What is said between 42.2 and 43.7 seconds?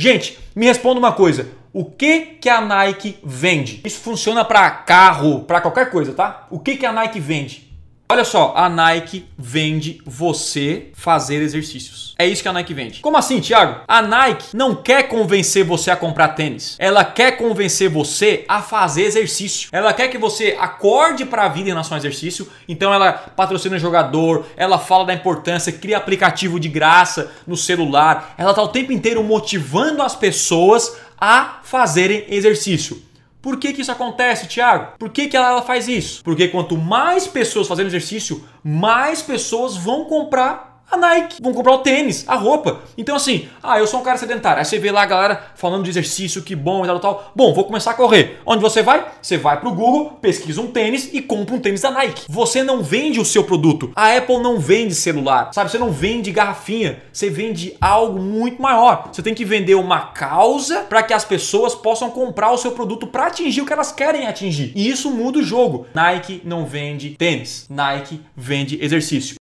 a roupa. Então assim,